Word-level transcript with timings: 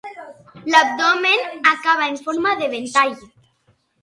L'abdomen 0.75 1.45
acaba 1.73 2.09
en 2.13 2.19
forma 2.29 2.55
de 2.63 2.71
ventall. 2.73 3.15